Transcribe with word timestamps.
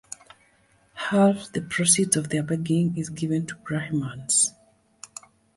Half 0.95 1.51
the 1.51 1.61
proceeds 1.61 2.15
of 2.15 2.29
their 2.29 2.41
begging 2.41 2.97
is 2.97 3.09
given 3.09 3.45
to 3.45 3.55
Brahmans. 3.57 4.51